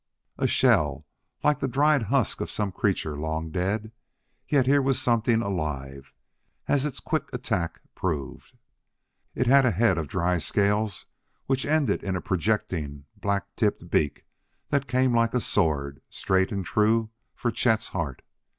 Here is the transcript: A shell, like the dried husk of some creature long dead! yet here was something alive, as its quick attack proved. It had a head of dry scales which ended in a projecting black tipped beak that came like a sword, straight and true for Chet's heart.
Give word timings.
A 0.39 0.47
shell, 0.47 1.05
like 1.43 1.59
the 1.59 1.67
dried 1.67 2.01
husk 2.01 2.41
of 2.41 2.49
some 2.49 2.71
creature 2.71 3.15
long 3.15 3.51
dead! 3.51 3.91
yet 4.49 4.65
here 4.65 4.81
was 4.81 4.99
something 4.99 5.43
alive, 5.43 6.11
as 6.67 6.87
its 6.87 6.99
quick 6.99 7.31
attack 7.31 7.81
proved. 7.93 8.57
It 9.35 9.45
had 9.45 9.63
a 9.63 9.69
head 9.69 9.99
of 9.99 10.07
dry 10.07 10.39
scales 10.39 11.05
which 11.45 11.67
ended 11.67 12.03
in 12.03 12.15
a 12.15 12.19
projecting 12.21 13.05
black 13.15 13.55
tipped 13.55 13.91
beak 13.91 14.25
that 14.69 14.87
came 14.87 15.15
like 15.15 15.35
a 15.35 15.39
sword, 15.39 16.01
straight 16.09 16.51
and 16.51 16.65
true 16.65 17.11
for 17.35 17.51
Chet's 17.51 17.89
heart. 17.89 18.23